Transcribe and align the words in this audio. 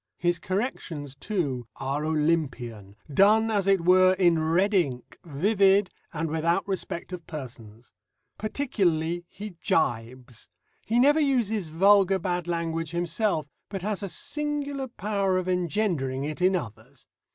His 0.17 0.39
corrections, 0.39 1.13
too, 1.15 1.67
are 1.75 2.03
Olympian, 2.03 2.95
done, 3.13 3.51
as 3.51 3.67
it 3.67 3.81
were, 3.81 4.13
in 4.13 4.39
red 4.39 4.73
ink, 4.73 5.19
vivid, 5.23 5.91
and 6.11 6.27
without 6.27 6.67
respect 6.67 7.13
of 7.13 7.27
persons. 7.27 7.93
Particularly 8.39 9.25
he 9.29 9.51
gibes. 9.63 10.47
He 10.87 10.97
never 10.97 11.19
uses 11.19 11.69
vulgar 11.69 12.17
bad 12.17 12.47
language 12.47 12.89
himself, 12.89 13.45
but 13.69 13.83
has 13.83 14.01
a 14.01 14.09
singular 14.09 14.87
power 14.87 15.37
of 15.37 15.47
engendering 15.47 16.23
it 16.23 16.41
in 16.41 16.55
others. 16.55 17.05